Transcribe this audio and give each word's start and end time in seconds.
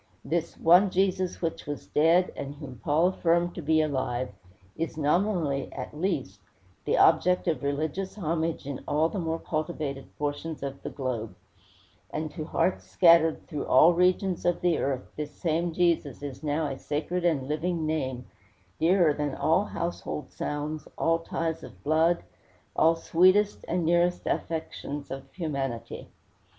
This 0.25 0.57
"one 0.57 0.89
Jesus 0.89 1.43
which 1.43 1.67
was 1.67 1.85
dead, 1.85 2.31
and 2.35 2.55
whom 2.55 2.81
Paul 2.83 3.09
affirmed 3.09 3.53
to 3.53 3.61
be 3.61 3.81
alive," 3.81 4.29
is 4.75 4.97
nominally, 4.97 5.71
at 5.73 5.95
least, 5.95 6.39
the 6.85 6.97
object 6.97 7.47
of 7.47 7.61
religious 7.61 8.15
homage 8.15 8.65
in 8.65 8.83
all 8.87 9.09
the 9.09 9.19
more 9.19 9.37
cultivated 9.37 10.07
portions 10.17 10.63
of 10.63 10.81
the 10.81 10.89
globe; 10.89 11.35
and 12.09 12.31
to 12.31 12.45
hearts 12.45 12.89
scattered 12.89 13.45
through 13.45 13.67
all 13.67 13.93
regions 13.93 14.43
of 14.43 14.61
the 14.61 14.79
earth 14.79 15.03
this 15.15 15.33
same 15.35 15.71
Jesus 15.71 16.23
is 16.23 16.41
now 16.41 16.65
a 16.65 16.79
sacred 16.79 17.23
and 17.23 17.47
living 17.47 17.85
name, 17.85 18.25
dearer 18.79 19.13
than 19.13 19.35
all 19.35 19.65
household 19.65 20.31
sounds, 20.31 20.87
all 20.97 21.19
ties 21.19 21.61
of 21.61 21.83
blood, 21.83 22.23
all 22.75 22.95
sweetest 22.95 23.63
and 23.67 23.85
nearest 23.85 24.25
affections 24.25 25.11
of 25.11 25.31
humanity. 25.33 26.09